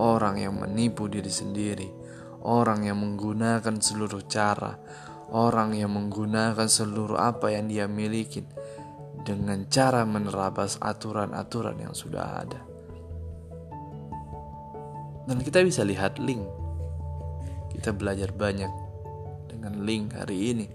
orang 0.01 0.41
yang 0.41 0.57
menipu 0.57 1.05
diri 1.05 1.29
sendiri, 1.29 1.93
orang 2.41 2.89
yang 2.89 2.97
menggunakan 2.97 3.77
seluruh 3.77 4.25
cara, 4.25 4.81
orang 5.29 5.77
yang 5.77 5.93
menggunakan 5.93 6.65
seluruh 6.65 7.21
apa 7.21 7.53
yang 7.53 7.69
dia 7.69 7.85
miliki 7.85 8.41
dengan 9.21 9.69
cara 9.69 10.09
menerabas 10.09 10.81
aturan-aturan 10.81 11.77
yang 11.77 11.93
sudah 11.93 12.25
ada. 12.41 12.61
Dan 15.29 15.37
kita 15.45 15.61
bisa 15.61 15.85
lihat 15.85 16.17
link. 16.17 16.41
kita 17.69 17.93
belajar 17.93 18.33
banyak 18.33 18.73
dengan 19.45 19.85
link 19.85 20.17
hari 20.17 20.49
ini. 20.49 20.67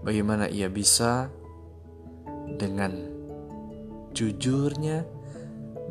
Bagaimana 0.00 0.46
ia 0.46 0.70
bisa 0.70 1.26
dengan 2.56 2.96
jujurnya, 4.16 5.04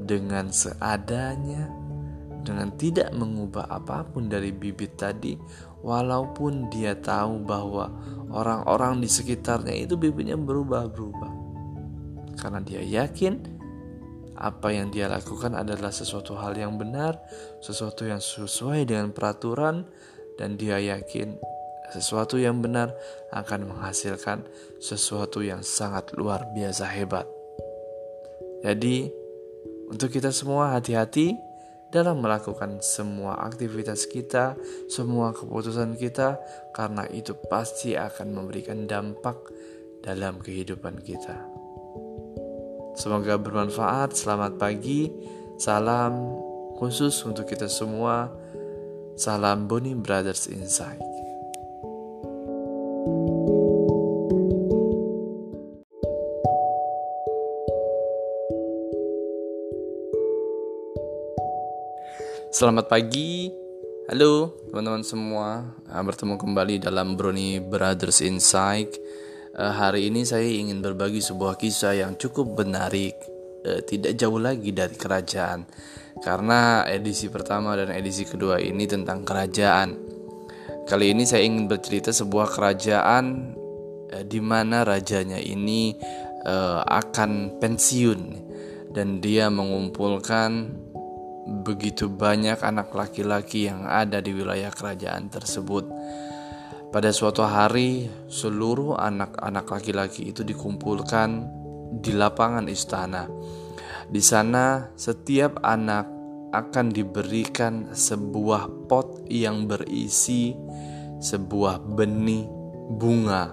dengan 0.01 0.49
seadanya, 0.49 1.69
dengan 2.41 2.71
tidak 2.79 3.11
mengubah 3.11 3.67
apa 3.67 4.07
pun 4.07 4.31
dari 4.31 4.55
bibit 4.55 4.95
tadi, 4.95 5.35
walaupun 5.83 6.71
dia 6.71 6.95
tahu 6.95 7.43
bahwa 7.43 7.91
orang-orang 8.31 9.03
di 9.03 9.09
sekitarnya 9.11 9.75
itu 9.75 9.99
bibitnya 9.99 10.39
berubah-berubah. 10.39 11.31
Karena 12.37 12.61
dia 12.63 12.79
yakin 12.79 13.57
apa 14.37 14.69
yang 14.69 14.93
dia 14.93 15.09
lakukan 15.09 15.57
adalah 15.57 15.89
sesuatu 15.89 16.37
hal 16.37 16.53
yang 16.53 16.77
benar, 16.77 17.17
sesuatu 17.59 18.05
yang 18.05 18.21
sesuai 18.21 18.85
dengan 18.85 19.09
peraturan, 19.09 19.89
dan 20.37 20.53
dia 20.55 20.77
yakin 20.77 21.35
sesuatu 21.93 22.35
yang 22.35 22.59
benar 22.59 22.91
akan 23.31 23.71
menghasilkan 23.71 24.43
sesuatu 24.79 25.43
yang 25.43 25.63
sangat 25.63 26.11
luar 26.15 26.47
biasa 26.55 26.85
hebat. 26.91 27.27
Jadi, 28.65 29.07
untuk 29.87 30.11
kita 30.11 30.33
semua 30.33 30.75
hati-hati 30.75 31.37
dalam 31.87 32.19
melakukan 32.19 32.83
semua 32.83 33.39
aktivitas 33.47 34.09
kita, 34.11 34.59
semua 34.91 35.31
keputusan 35.31 35.95
kita, 35.95 36.35
karena 36.75 37.07
itu 37.07 37.31
pasti 37.47 37.95
akan 37.95 38.35
memberikan 38.35 38.83
dampak 38.83 39.39
dalam 40.03 40.43
kehidupan 40.43 40.99
kita. 40.99 41.47
Semoga 42.97 43.37
bermanfaat. 43.37 44.17
Selamat 44.17 44.57
pagi. 44.57 45.13
Salam 45.61 46.33
khusus 46.81 47.13
untuk 47.23 47.45
kita 47.45 47.69
semua. 47.69 48.27
Salam 49.13 49.69
Boni 49.69 49.93
Brothers 49.93 50.49
Inside. 50.49 51.26
Selamat 62.57 62.89
pagi, 62.89 63.53
halo 64.09 64.57
teman-teman 64.73 65.05
semua. 65.05 65.77
Ah, 65.93 66.01
bertemu 66.01 66.41
kembali 66.41 66.81
dalam 66.81 67.13
Brony 67.13 67.61
Brothers 67.61 68.25
Inside 68.25 68.97
uh, 69.53 69.77
hari 69.77 70.09
ini 70.09 70.25
saya 70.25 70.49
ingin 70.49 70.81
berbagi 70.81 71.21
sebuah 71.21 71.53
kisah 71.53 72.01
yang 72.01 72.17
cukup 72.17 72.57
menarik, 72.57 73.13
uh, 73.61 73.85
tidak 73.85 74.17
jauh 74.17 74.41
lagi 74.41 74.73
dari 74.73 74.97
kerajaan, 74.97 75.69
karena 76.25 76.81
edisi 76.89 77.29
pertama 77.29 77.77
dan 77.77 77.93
edisi 77.93 78.25
kedua 78.25 78.57
ini 78.57 78.89
tentang 78.89 79.21
kerajaan. 79.21 79.93
Kali 80.89 81.13
ini 81.13 81.29
saya 81.29 81.45
ingin 81.45 81.69
bercerita 81.69 82.09
sebuah 82.09 82.57
kerajaan 82.57 83.53
uh, 84.17 84.25
di 84.25 84.41
mana 84.41 84.81
rajanya 84.81 85.37
ini 85.37 85.93
uh, 86.41 86.81
akan 86.89 87.61
pensiun 87.61 88.21
dan 88.97 89.21
dia 89.21 89.45
mengumpulkan 89.53 90.73
begitu 91.47 92.11
banyak 92.11 92.59
anak 92.59 92.91
laki-laki 92.91 93.71
yang 93.71 93.87
ada 93.87 94.19
di 94.19 94.35
wilayah 94.35 94.69
kerajaan 94.69 95.31
tersebut. 95.31 95.87
Pada 96.87 97.11
suatu 97.11 97.43
hari, 97.43 98.07
seluruh 98.31 98.95
anak-anak 98.95 99.67
laki-laki 99.67 100.31
itu 100.31 100.43
dikumpulkan 100.43 101.43
di 101.99 102.15
lapangan 102.15 102.67
istana. 102.67 103.27
Di 104.07 104.23
sana, 104.23 104.91
setiap 104.95 105.59
anak 105.63 106.07
akan 106.55 106.95
diberikan 106.95 107.91
sebuah 107.91 108.87
pot 108.87 109.27
yang 109.27 109.67
berisi 109.67 110.55
sebuah 111.19 111.83
benih 111.83 112.47
bunga. 112.95 113.51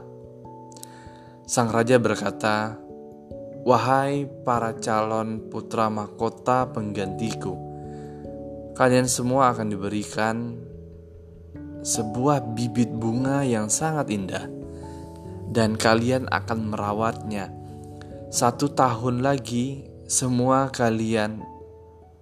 Sang 1.44 1.74
raja 1.74 1.98
berkata, 1.98 2.78
"Wahai 3.66 4.30
para 4.46 4.78
calon 4.78 5.50
putra 5.50 5.90
mahkota 5.90 6.70
penggantiku, 6.70 7.63
kalian 8.74 9.06
semua 9.06 9.54
akan 9.54 9.70
diberikan 9.70 10.58
sebuah 11.84 12.56
bibit 12.56 12.90
bunga 12.90 13.44
yang 13.46 13.70
sangat 13.70 14.10
indah, 14.10 14.48
dan 15.52 15.78
kalian 15.78 16.26
akan 16.32 16.74
merawatnya. 16.74 17.52
Satu 18.34 18.72
tahun 18.72 19.22
lagi, 19.22 19.86
semua 20.10 20.72
kalian 20.74 21.44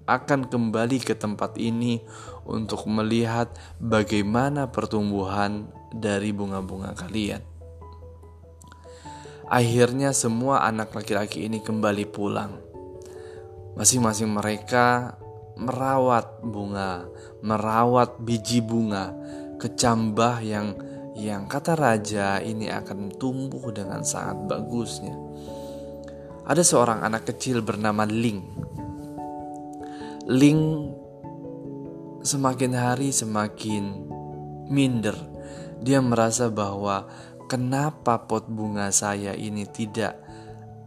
akan 0.05 0.51
kembali 0.51 0.99
ke 1.01 1.15
tempat 1.15 1.57
ini 1.57 2.03
untuk 2.45 2.85
melihat 2.91 3.55
bagaimana 3.79 4.69
pertumbuhan 4.69 5.71
dari 5.95 6.35
bunga-bunga 6.35 6.93
kalian. 6.93 7.41
Akhirnya, 9.47 10.11
semua 10.11 10.67
anak 10.67 10.93
laki-laki 10.93 11.47
ini 11.47 11.63
kembali 11.63 12.05
pulang. 12.11 12.61
Masing-masing 13.79 14.29
mereka 14.29 15.17
merawat 15.63 16.43
bunga, 16.43 17.07
merawat 17.41 18.19
biji 18.19 18.59
bunga, 18.59 19.15
kecambah 19.63 20.43
yang 20.43 20.75
yang 21.13 21.45
kata 21.45 21.77
raja 21.77 22.41
ini 22.41 22.73
akan 22.73 23.15
tumbuh 23.21 23.71
dengan 23.71 24.03
sangat 24.03 24.49
bagusnya. 24.49 25.15
Ada 26.43 26.67
seorang 26.67 27.07
anak 27.07 27.31
kecil 27.31 27.63
bernama 27.63 28.03
Ling. 28.09 28.43
Ling 30.27 30.61
semakin 32.27 32.73
hari 32.75 33.15
semakin 33.15 34.11
minder. 34.67 35.15
Dia 35.83 36.03
merasa 36.03 36.51
bahwa 36.51 37.07
kenapa 37.47 38.27
pot 38.27 38.47
bunga 38.47 38.91
saya 38.95 39.35
ini 39.35 39.67
tidak 39.67 40.19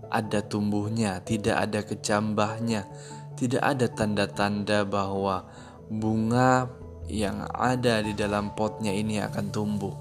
ada 0.10 0.40
tumbuhnya, 0.44 1.20
tidak 1.22 1.56
ada 1.60 1.80
kecambahnya, 1.84 2.88
tidak 3.36 3.64
ada 3.64 3.88
tanda-tanda 3.92 4.88
bahwa 4.88 5.48
bunga 5.92 6.72
yang 7.06 7.46
ada 7.54 8.02
di 8.02 8.18
dalam 8.18 8.58
potnya 8.58 8.90
ini 8.90 9.22
akan 9.22 9.46
tumbuh. 9.54 9.94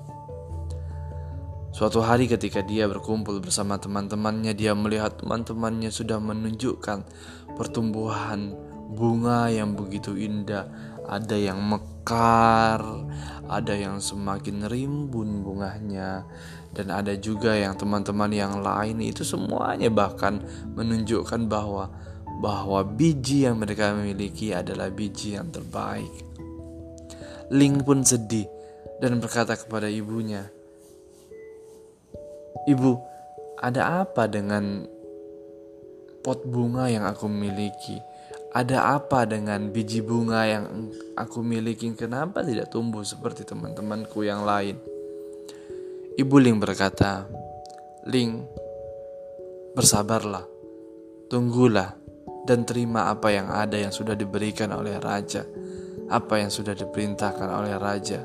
Suatu 1.75 1.99
hari 2.07 2.31
ketika 2.31 2.63
dia 2.63 2.87
berkumpul 2.87 3.43
bersama 3.43 3.75
teman-temannya, 3.83 4.55
dia 4.55 4.79
melihat 4.79 5.19
teman-temannya 5.19 5.91
sudah 5.91 6.23
menunjukkan 6.23 7.03
pertumbuhan 7.59 8.55
bunga 8.95 9.51
yang 9.51 9.75
begitu 9.75 10.15
indah. 10.15 10.71
Ada 11.05 11.35
yang 11.35 11.59
mekar, 11.61 12.81
ada 13.51 13.75
yang 13.75 13.99
semakin 13.99 14.71
rimbun 14.71 15.43
bunganya, 15.43 16.23
dan 16.73 16.95
ada 16.95 17.13
juga 17.19 17.59
yang 17.59 17.75
teman-teman 17.75 18.31
yang 18.31 18.63
lain 18.63 19.03
itu 19.03 19.27
semuanya 19.27 19.91
bahkan 19.91 20.47
menunjukkan 20.79 21.51
bahwa 21.51 21.91
bahwa 22.45 22.85
biji 22.85 23.49
yang 23.49 23.57
mereka 23.57 23.97
miliki 23.97 24.53
adalah 24.53 24.93
biji 24.93 25.33
yang 25.41 25.49
terbaik. 25.49 26.13
Ling 27.49 27.81
pun 27.81 28.05
sedih 28.05 28.45
dan 29.01 29.17
berkata 29.17 29.57
kepada 29.57 29.89
ibunya, 29.89 30.45
"Ibu, 32.69 32.93
ada 33.65 34.05
apa 34.05 34.29
dengan 34.29 34.85
pot 36.21 36.45
bunga 36.45 36.93
yang 36.93 37.09
aku 37.09 37.33
miliki? 37.33 37.97
Ada 38.53 39.01
apa 39.01 39.25
dengan 39.25 39.73
biji 39.73 40.05
bunga 40.05 40.45
yang 40.45 40.93
aku 41.17 41.41
miliki? 41.41 41.97
Kenapa 41.97 42.45
tidak 42.45 42.69
tumbuh 42.69 43.09
seperti 43.09 43.49
teman-temanku 43.49 44.21
yang 44.21 44.45
lain?" 44.45 44.77
Ibu 46.21 46.37
Ling 46.45 46.61
berkata, 46.61 47.25
"Ling, 48.05 48.45
bersabarlah, 49.73 50.45
tunggulah, 51.33 52.04
dan 52.45 52.69
terima 52.69 53.09
apa 53.09 53.33
yang 53.33 53.49
ada 53.49 53.77
yang 53.81 53.93
sudah 53.93 54.13
diberikan 54.13 54.73
oleh 54.73 55.01
raja." 55.01 55.45
apa 56.09 56.41
yang 56.41 56.51
sudah 56.53 56.77
diperintahkan 56.77 57.49
oleh 57.49 57.75
raja. 57.81 58.21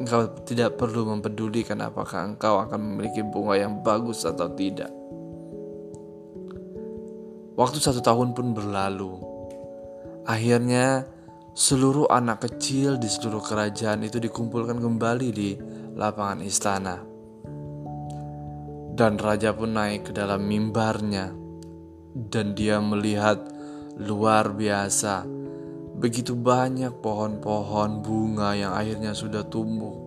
Engkau 0.00 0.26
tidak 0.42 0.80
perlu 0.80 1.06
mempedulikan 1.06 1.78
apakah 1.84 2.34
engkau 2.34 2.58
akan 2.58 2.80
memiliki 2.80 3.22
bunga 3.22 3.54
yang 3.60 3.84
bagus 3.86 4.26
atau 4.26 4.50
tidak. 4.56 4.90
Waktu 7.56 7.78
satu 7.80 8.02
tahun 8.02 8.36
pun 8.36 8.52
berlalu. 8.52 9.16
Akhirnya 10.26 11.06
seluruh 11.54 12.10
anak 12.10 12.50
kecil 12.50 12.98
di 12.98 13.06
seluruh 13.06 13.40
kerajaan 13.40 14.02
itu 14.02 14.18
dikumpulkan 14.18 14.82
kembali 14.82 15.28
di 15.30 15.54
lapangan 15.94 16.42
istana. 16.42 16.96
Dan 18.96 19.20
raja 19.20 19.54
pun 19.54 19.76
naik 19.76 20.10
ke 20.10 20.12
dalam 20.12 20.42
mimbarnya 20.42 21.45
dan 22.16 22.56
dia 22.56 22.80
melihat 22.80 23.44
luar 24.00 24.56
biasa 24.56 25.36
Begitu 25.96 26.36
banyak 26.36 27.00
pohon-pohon 27.00 28.04
bunga 28.04 28.52
yang 28.52 28.76
akhirnya 28.76 29.16
sudah 29.16 29.48
tumbuh. 29.48 30.04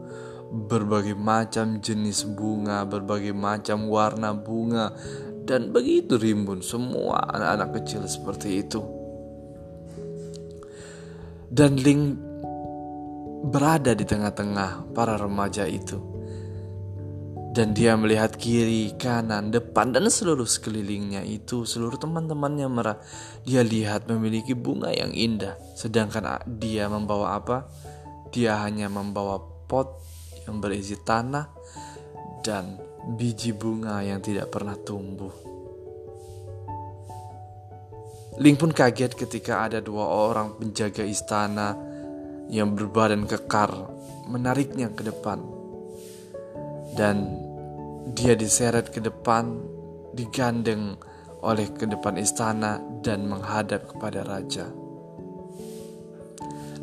Berbagai 0.49 1.17
macam 1.17 1.81
jenis 1.81 2.29
bunga, 2.29 2.85
berbagai 2.85 3.33
macam 3.33 3.89
warna 3.89 4.37
bunga, 4.37 4.93
dan 5.49 5.73
begitu 5.73 6.21
rimbun 6.21 6.61
semua 6.61 7.25
anak-anak 7.33 7.81
kecil 7.81 8.05
seperti 8.05 8.61
itu. 8.61 8.81
Dan 11.49 11.81
Ling 11.81 12.13
berada 13.49 13.97
di 13.97 14.05
tengah-tengah 14.05 14.93
para 14.93 15.17
remaja 15.17 15.65
itu. 15.65 16.18
Dan 17.49 17.73
dia 17.73 17.97
melihat 17.97 18.37
kiri, 18.37 18.93
kanan, 18.93 19.49
depan, 19.49 19.89
dan 19.89 20.05
seluruh 20.05 20.45
sekelilingnya 20.45 21.25
itu, 21.25 21.65
seluruh 21.65 21.97
teman-temannya 21.97 22.69
merah. 22.69 23.01
Dia 23.41 23.65
lihat 23.65 24.05
memiliki 24.05 24.53
bunga 24.53 24.93
yang 24.93 25.09
indah, 25.17 25.57
sedangkan 25.73 26.45
dia 26.45 26.85
membawa 26.85 27.41
apa? 27.41 27.65
Dia 28.29 28.61
hanya 28.61 28.85
membawa 28.85 29.41
pot 29.65 29.97
yang 30.45 30.61
berisi 30.61 30.93
tanah 31.01 31.49
dan 32.45 32.77
biji 33.17 33.57
bunga 33.57 34.05
yang 34.05 34.21
tidak 34.21 34.53
pernah 34.53 34.77
tumbuh. 34.77 35.33
Ling 38.39 38.55
pun 38.55 38.71
kaget 38.71 39.19
ketika 39.19 39.67
ada 39.67 39.83
dua 39.83 40.05
orang 40.05 40.55
penjaga 40.55 41.03
istana 41.03 41.75
yang 42.47 42.71
berbadan 42.77 43.27
kekar 43.27 43.73
menariknya 44.31 44.93
ke 44.93 45.03
depan. 45.03 45.58
Dan 46.99 47.31
dia 48.11 48.35
diseret 48.35 48.91
ke 48.91 48.99
depan, 48.99 49.55
digandeng 50.11 50.99
oleh 51.39 51.71
ke 51.71 51.87
depan 51.87 52.19
istana 52.19 52.83
dan 52.99 53.23
menghadap 53.23 53.87
kepada 53.95 54.27
raja. 54.27 54.67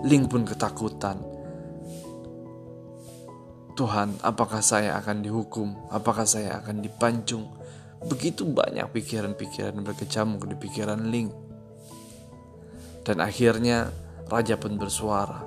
Ling 0.08 0.24
pun 0.24 0.48
ketakutan. 0.48 1.20
Tuhan, 3.76 4.16
apakah 4.24 4.64
saya 4.64 4.96
akan 4.96 5.20
dihukum? 5.20 5.92
Apakah 5.92 6.24
saya 6.24 6.64
akan 6.64 6.80
dipancung? 6.80 7.52
Begitu 8.08 8.48
banyak 8.48 8.88
pikiran-pikiran 8.88 9.76
berkecamuk 9.84 10.48
di 10.48 10.56
pikiran 10.56 11.12
Ling. 11.12 11.28
Dan 13.04 13.20
akhirnya 13.20 13.92
raja 14.32 14.56
pun 14.56 14.80
bersuara. 14.80 15.44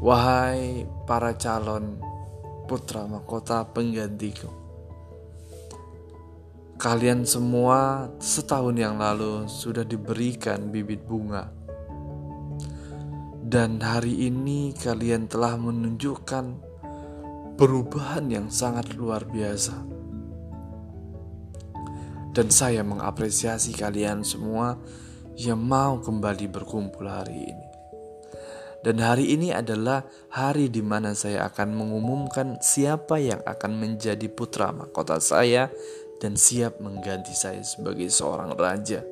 Wahai 0.00 0.88
para 1.04 1.36
calon 1.36 2.07
putra 2.68 3.08
mahkota 3.08 3.64
penggantiku. 3.72 4.52
Kalian 6.76 7.24
semua 7.24 8.12
setahun 8.20 8.76
yang 8.76 9.00
lalu 9.00 9.48
sudah 9.48 9.82
diberikan 9.82 10.68
bibit 10.68 11.02
bunga. 11.02 11.50
Dan 13.48 13.80
hari 13.80 14.28
ini 14.28 14.76
kalian 14.76 15.26
telah 15.26 15.56
menunjukkan 15.56 16.44
perubahan 17.56 18.28
yang 18.28 18.46
sangat 18.52 18.92
luar 18.94 19.24
biasa. 19.24 19.74
Dan 22.30 22.52
saya 22.52 22.84
mengapresiasi 22.86 23.74
kalian 23.74 24.22
semua 24.22 24.78
yang 25.34 25.58
mau 25.58 25.98
kembali 25.98 26.46
berkumpul 26.46 27.08
hari 27.08 27.50
ini. 27.50 27.67
Dan 28.78 29.02
hari 29.02 29.34
ini 29.34 29.50
adalah 29.50 30.06
hari 30.30 30.70
di 30.70 30.78
mana 30.86 31.10
saya 31.10 31.50
akan 31.50 31.74
mengumumkan 31.74 32.62
siapa 32.62 33.18
yang 33.18 33.42
akan 33.42 33.74
menjadi 33.74 34.30
putra 34.30 34.70
mahkota 34.70 35.18
saya 35.18 35.66
dan 36.22 36.38
siap 36.38 36.78
mengganti 36.78 37.34
saya 37.34 37.62
sebagai 37.66 38.06
seorang 38.06 38.54
raja. 38.54 39.02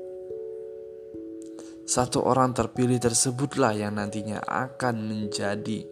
Satu 1.86 2.22
orang 2.22 2.50
terpilih 2.50 2.98
tersebutlah 2.98 3.74
yang 3.74 3.94
nantinya 3.94 4.42
akan 4.42 5.06
menjadi 5.06 5.86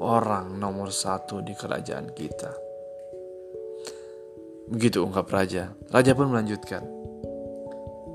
orang 0.00 0.60
nomor 0.60 0.92
satu 0.92 1.40
di 1.40 1.56
kerajaan 1.56 2.12
kita. 2.12 2.52
Begitu 4.68 5.04
ungkap 5.04 5.28
raja. 5.28 5.76
Raja 5.92 6.12
pun 6.16 6.32
melanjutkan. 6.32 6.84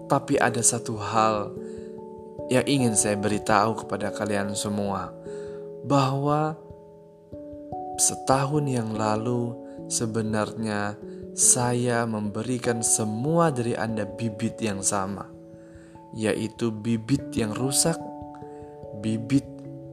Tapi 0.10 0.41
ada 0.41 0.62
satu 0.65 0.97
hal 0.97 1.54
yang 2.50 2.66
ingin 2.66 2.98
saya 2.98 3.14
beritahu 3.16 3.86
kepada 3.86 4.10
kalian 4.10 4.58
semua 4.58 5.14
bahwa 5.86 6.58
setahun 8.02 8.66
yang 8.66 8.98
lalu 8.98 9.54
sebenarnya 9.86 10.98
saya 11.38 12.10
memberikan 12.10 12.82
semua 12.82 13.54
dari 13.54 13.78
Anda 13.78 14.04
bibit 14.04 14.58
yang 14.60 14.82
sama, 14.82 15.30
yaitu 16.18 16.74
bibit 16.74 17.32
yang 17.38 17.54
rusak, 17.54 17.96
bibit 19.00 19.46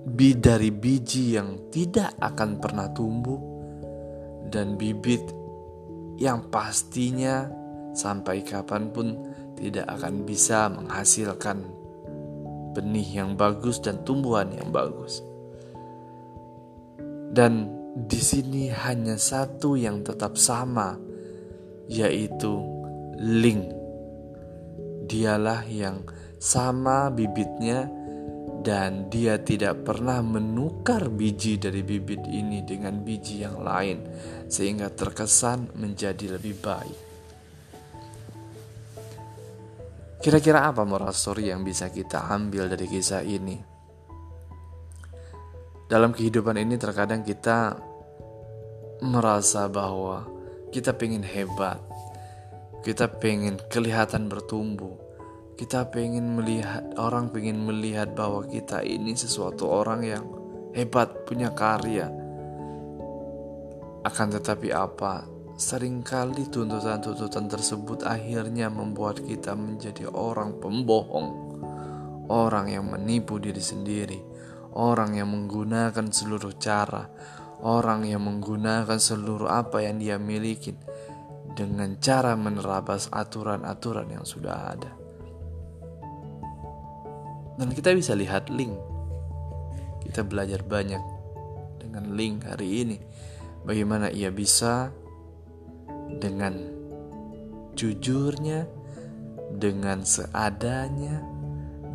bi 0.07 0.33
dari 0.33 0.73
biji 0.73 1.37
yang 1.37 1.71
tidak 1.71 2.17
akan 2.19 2.59
pernah 2.59 2.89
tumbuh, 2.97 3.39
dan 4.49 4.81
bibit 4.81 5.23
yang 6.17 6.49
pastinya 6.49 7.47
sampai 7.93 8.41
kapan 8.41 8.89
pun 8.91 9.07
tidak 9.61 9.87
akan 9.93 10.25
bisa 10.25 10.73
menghasilkan 10.73 11.86
benih 12.77 13.25
yang 13.25 13.41
bagus 13.41 13.81
dan 13.81 14.05
tumbuhan 14.05 14.53
yang 14.53 14.69
bagus. 14.69 15.25
Dan 17.33 17.73
di 17.97 18.21
sini 18.21 18.69
hanya 18.69 19.17
satu 19.17 19.73
yang 19.81 20.05
tetap 20.05 20.37
sama, 20.37 21.01
yaitu 21.89 22.61
Ling. 23.17 23.73
Dialah 25.09 25.65
yang 25.65 26.05
sama 26.37 27.09
bibitnya 27.09 27.89
dan 28.61 29.09
dia 29.09 29.39
tidak 29.41 29.87
pernah 29.87 30.21
menukar 30.21 31.09
biji 31.09 31.57
dari 31.57 31.87
bibit 31.87 32.27
ini 32.29 32.67
dengan 32.67 33.01
biji 33.01 33.47
yang 33.47 33.63
lain 33.63 34.03
sehingga 34.51 34.91
terkesan 34.91 35.73
menjadi 35.79 36.35
lebih 36.35 36.59
baik. 36.61 37.06
Kira-kira 40.27 40.67
apa 40.67 40.83
moral 40.83 41.15
story 41.15 41.55
yang 41.55 41.63
bisa 41.63 41.87
kita 41.87 42.27
ambil 42.27 42.67
dari 42.67 42.91
kisah 42.91 43.23
ini? 43.23 43.63
Dalam 45.87 46.11
kehidupan 46.11 46.59
ini 46.59 46.75
terkadang 46.75 47.23
kita 47.23 47.79
merasa 49.07 49.71
bahwa 49.71 50.27
kita 50.75 50.99
pengen 50.99 51.23
hebat, 51.23 51.79
kita 52.83 53.07
pengen 53.23 53.63
kelihatan 53.71 54.27
bertumbuh, 54.27 54.99
kita 55.55 55.95
pengen 55.95 56.35
melihat 56.35 56.83
orang 56.99 57.31
pengen 57.31 57.63
melihat 57.63 58.11
bahwa 58.11 58.51
kita 58.51 58.83
ini 58.83 59.15
sesuatu 59.15 59.71
orang 59.71 60.03
yang 60.03 60.27
hebat 60.75 61.23
punya 61.23 61.55
karya. 61.55 62.11
Akan 64.03 64.35
tetapi 64.35 64.75
apa 64.75 65.36
Seringkali 65.57 66.53
tuntutan-tuntutan 66.53 67.49
tersebut 67.49 68.05
akhirnya 68.05 68.69
membuat 68.69 69.25
kita 69.25 69.57
menjadi 69.57 70.05
orang 70.13 70.61
pembohong, 70.61 71.29
orang 72.29 72.69
yang 72.69 72.85
menipu 72.93 73.41
diri 73.41 73.65
sendiri, 73.65 74.21
orang 74.77 75.17
yang 75.17 75.33
menggunakan 75.33 76.13
seluruh 76.13 76.61
cara, 76.61 77.09
orang 77.65 78.05
yang 78.05 78.29
menggunakan 78.29 79.01
seluruh 79.01 79.49
apa 79.49 79.81
yang 79.81 79.97
dia 79.97 80.21
miliki 80.21 80.77
dengan 81.57 81.97
cara 82.05 82.37
menerabas 82.37 83.09
aturan-aturan 83.09 84.13
yang 84.13 84.29
sudah 84.29 84.77
ada. 84.77 84.93
Dan 87.57 87.73
kita 87.73 87.97
bisa 87.97 88.13
lihat 88.13 88.53
link. 88.53 88.77
Kita 90.05 90.21
belajar 90.21 90.61
banyak 90.61 91.01
dengan 91.81 92.13
link 92.13 92.45
hari 92.45 92.85
ini. 92.85 93.01
Bagaimana 93.65 94.13
ia 94.13 94.29
bisa 94.29 94.93
dengan 96.19 96.55
jujurnya, 97.77 98.65
dengan 99.57 100.03
seadanya, 100.03 101.23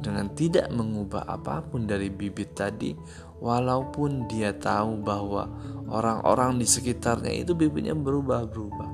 dengan 0.01 0.33
tidak 0.33 0.69
mengubah 0.73 1.25
apa 1.29 1.61
pun 1.65 1.85
dari 1.85 2.09
bibit 2.09 2.57
tadi, 2.57 2.97
walaupun 3.37 4.25
dia 4.29 4.53
tahu 4.53 5.01
bahwa 5.01 5.49
orang-orang 5.89 6.57
di 6.57 6.65
sekitarnya 6.65 7.45
itu 7.45 7.53
bibitnya 7.53 7.93
berubah-berubah. 7.93 8.89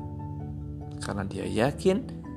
Karena 1.03 1.23
dia 1.23 1.47
yakin 1.47 2.27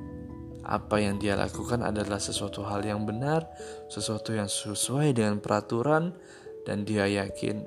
apa 0.61 1.01
yang 1.01 1.17
dia 1.17 1.33
lakukan 1.35 1.81
adalah 1.81 2.21
sesuatu 2.21 2.63
hal 2.63 2.85
yang 2.85 3.03
benar, 3.03 3.49
sesuatu 3.89 4.31
yang 4.31 4.47
sesuai 4.47 5.17
dengan 5.17 5.41
peraturan, 5.41 6.13
dan 6.63 6.85
dia 6.85 7.09
yakin 7.09 7.65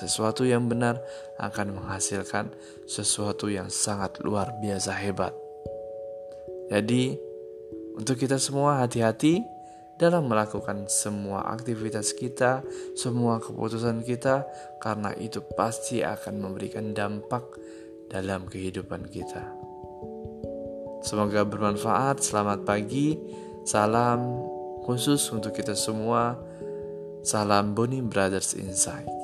sesuatu 0.00 0.48
yang 0.48 0.64
benar 0.64 1.04
akan 1.36 1.76
menghasilkan 1.76 2.48
sesuatu 2.88 3.52
yang 3.52 3.68
sangat 3.68 4.16
luar 4.24 4.56
biasa 4.56 4.96
hebat. 4.96 5.36
Jadi, 6.72 7.18
untuk 8.00 8.16
kita 8.16 8.40
semua 8.40 8.80
hati-hati 8.80 9.44
dalam 10.00 10.32
melakukan 10.32 10.88
semua 10.88 11.44
aktivitas 11.52 12.16
kita, 12.16 12.64
semua 12.96 13.36
keputusan 13.36 14.00
kita, 14.00 14.48
karena 14.80 15.12
itu 15.20 15.44
pasti 15.52 16.00
akan 16.00 16.40
memberikan 16.40 16.96
dampak 16.96 17.44
dalam 18.08 18.48
kehidupan 18.48 19.12
kita. 19.12 19.44
Semoga 21.04 21.44
bermanfaat. 21.44 22.24
Selamat 22.24 22.64
pagi, 22.64 23.16
salam 23.68 24.40
khusus 24.88 25.20
untuk 25.36 25.52
kita 25.52 25.76
semua. 25.76 26.36
Salam 27.20 27.76
Boni 27.76 28.00
Brothers 28.00 28.56
Inside. 28.56 29.19